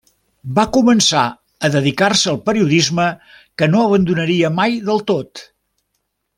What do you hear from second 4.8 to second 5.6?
del tot.